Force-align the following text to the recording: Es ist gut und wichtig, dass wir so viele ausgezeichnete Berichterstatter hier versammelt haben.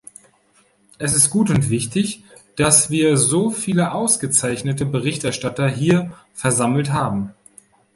Es 0.97 1.13
ist 1.13 1.29
gut 1.29 1.51
und 1.51 1.69
wichtig, 1.69 2.23
dass 2.55 2.89
wir 2.89 3.17
so 3.17 3.51
viele 3.51 3.91
ausgezeichnete 3.91 4.83
Berichterstatter 4.83 5.69
hier 5.69 6.11
versammelt 6.33 6.91
haben. 6.91 7.35